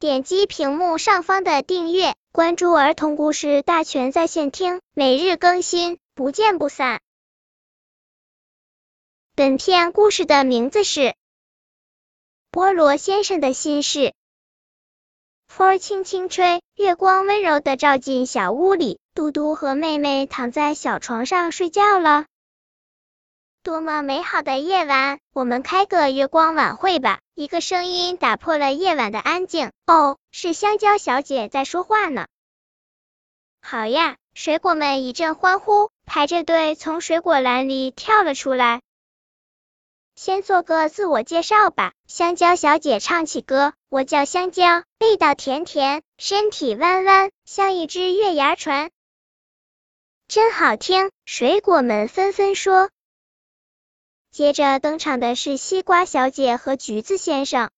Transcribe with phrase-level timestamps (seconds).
[0.00, 7.00] 点击屏幕上方的订阅，关注儿童故事大全在线听，每日更新，不见不散。
[9.34, 11.00] 本片故事的名字是
[12.52, 13.98] 《菠萝先生的心事》。
[15.48, 22.26] 风轻轻吹，月光温柔的照进小屋里，嘟嘟和妹妹躺在小床上睡觉了。
[23.62, 25.18] 多么美好的夜晚！
[25.32, 27.20] 我们开个月光晚会吧。
[27.34, 29.72] 一个声音打破了夜晚的安静。
[29.86, 32.26] 哦，是香蕉小姐在说话呢。
[33.60, 34.16] 好呀！
[34.34, 38.80] 水果们一阵欢呼，排着队从水果篮里跳了出来。
[40.14, 41.92] 先做个自我介绍吧。
[42.06, 48.90] 香蕉小姐唱起歌：我叫香蕉，味道甜甜，身体弯弯，像一只月牙船。
[50.28, 51.10] 真好听！
[51.26, 52.90] 水果们纷纷说。
[54.30, 57.70] 接着登场的是西瓜小姐和橘子先生。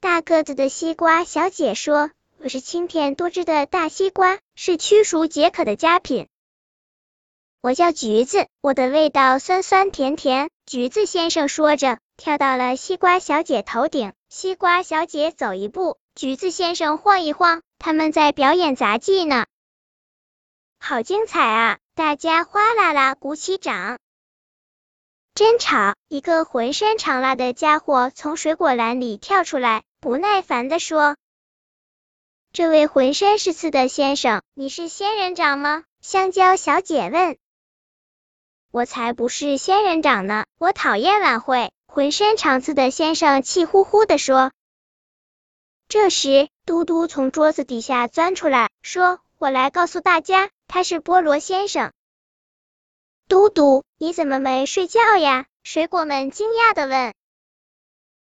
[0.00, 6.28] 大个子的西瓜小姐说：“我是清甜多汁的大西瓜，是驱暑解渴的佳品。”
[7.62, 10.50] 我叫橘子，我的味道酸酸甜甜。
[10.66, 14.12] 橘子先生说着，跳到了西瓜小姐头顶。
[14.28, 19.46] 西瓜小姐走一步，橘子先生晃一晃，他们在表演杂技呢，
[20.80, 21.78] 好精彩啊！
[21.94, 23.98] 大家哗啦啦鼓起掌。
[25.42, 25.96] 真吵！
[26.06, 31.16] 一个浑身长蜡的家伙从水果篮里跳出来，不耐烦的说
[32.54, 37.38] ：“这位浑身是刺的先生，你是仙人掌吗？”香蕉小姐问。
[38.70, 44.52] “我才不是仙人掌呢，我讨厌晚会。”浑身长刺的先生气呼呼的说。
[45.88, 51.92] 这时，嘟嘟从桌子底下钻出来，说：“我来告诉大家，他是菠萝先生。”
[53.32, 55.46] 嘟嘟，你怎么没睡觉呀？
[55.64, 57.14] 水果们惊讶的问。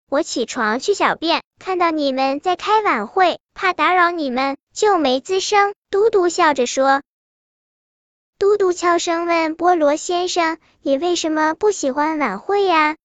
[0.10, 5.74] 我起床去小便，看到你们在开晚会，怕打扰你们，就没吱声。
[5.90, 7.02] 嘟嘟笑着说。
[8.40, 12.96] 嘟嘟悄声问菠萝先生：“你为什么不喜欢晚会呀？”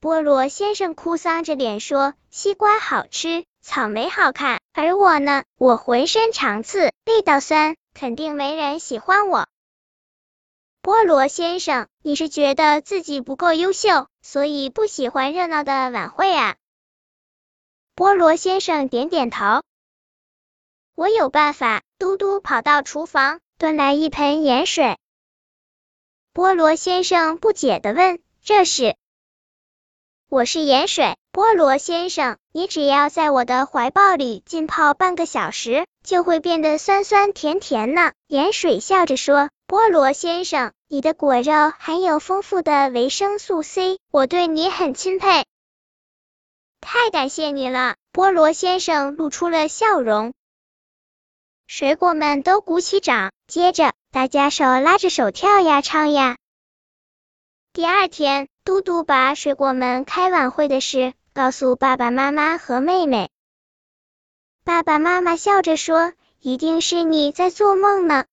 [0.00, 9.48] 菠萝先生哭丧着脸说：“西瓜好吃，草莓好看，而我呢，我浑身长刺，味道酸，肯定没人喜欢我。”
[10.82, 16.56] 菠萝先生，你是觉得自己不够优秀，所以不喜欢热闹的晚会啊？
[17.94, 19.62] 菠萝先生点点头。
[20.96, 21.82] 我有办法。
[22.00, 24.98] 嘟嘟跑到厨房，端来一盆盐水。
[26.34, 28.96] 菠萝先生不解的问：“这是？”
[30.28, 31.16] 我是盐水。
[31.32, 38.10] 菠萝先生，你只要在我的怀抱里浸泡半个小时，就会变得酸酸甜甜呢。
[38.26, 39.48] 盐水笑着说。
[39.72, 45.46] 菠萝先生，你的果肉含有丰富的维生素 C，我对你很钦佩。
[46.82, 50.34] 太感谢你了，菠萝先生露出了笑容。
[51.66, 56.36] 水果们都鼓起掌，接着大家手拉着手跳呀唱呀。
[57.72, 63.30] 第二天，嘟嘟把水果们开晚会的事告诉爸爸妈妈和妹妹。
[64.64, 68.26] 爸爸妈妈笑着说：“一定是你在做梦呢。”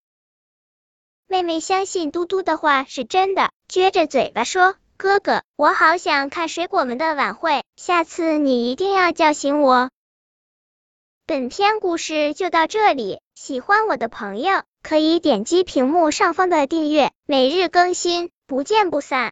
[1.31, 9.91] 妹妹相信嘟嘟的话是真的，撅着嘴巴说：“哥哥，我好想看水果们的晚会，下次你一定要叫醒我。”
[11.27, 19.27] 本篇故事就到这里，喜欢我的朋友可以点击屏幕上方的订阅，每日更新，不见不散。